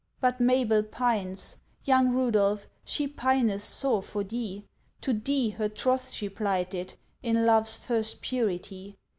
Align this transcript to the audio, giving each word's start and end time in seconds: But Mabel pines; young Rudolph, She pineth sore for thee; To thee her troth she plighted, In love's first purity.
But 0.19 0.39
Mabel 0.41 0.81
pines; 0.81 1.57
young 1.83 2.09
Rudolph, 2.11 2.65
She 2.83 3.07
pineth 3.07 3.61
sore 3.61 4.01
for 4.01 4.23
thee; 4.23 4.65
To 5.01 5.13
thee 5.13 5.51
her 5.51 5.69
troth 5.69 6.09
she 6.09 6.27
plighted, 6.27 6.95
In 7.21 7.45
love's 7.45 7.77
first 7.77 8.23
purity. 8.23 8.97